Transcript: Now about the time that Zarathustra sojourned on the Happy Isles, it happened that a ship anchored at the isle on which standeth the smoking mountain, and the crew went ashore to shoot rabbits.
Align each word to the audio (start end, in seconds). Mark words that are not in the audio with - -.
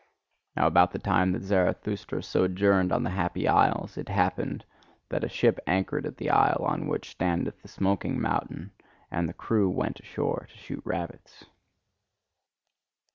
Now 0.55 0.65
about 0.65 0.93
the 0.93 0.97
time 0.97 1.31
that 1.33 1.43
Zarathustra 1.43 2.23
sojourned 2.23 2.91
on 2.91 3.03
the 3.03 3.11
Happy 3.11 3.47
Isles, 3.47 3.99
it 3.99 4.09
happened 4.09 4.65
that 5.09 5.23
a 5.23 5.29
ship 5.29 5.59
anchored 5.67 6.07
at 6.07 6.17
the 6.17 6.31
isle 6.31 6.65
on 6.67 6.87
which 6.87 7.11
standeth 7.11 7.61
the 7.61 7.67
smoking 7.67 8.19
mountain, 8.19 8.71
and 9.11 9.29
the 9.29 9.33
crew 9.33 9.69
went 9.69 9.99
ashore 9.99 10.47
to 10.49 10.57
shoot 10.57 10.81
rabbits. 10.85 11.45